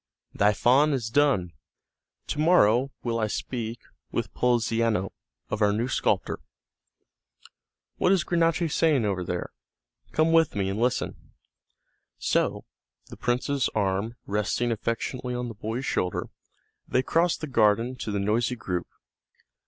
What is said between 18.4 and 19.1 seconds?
group.